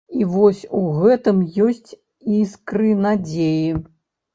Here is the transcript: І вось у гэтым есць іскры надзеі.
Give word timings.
І 0.19 0.27
вось 0.35 0.61
у 0.79 0.81
гэтым 1.01 1.45
есць 1.67 1.91
іскры 2.41 2.99
надзеі. 3.07 3.69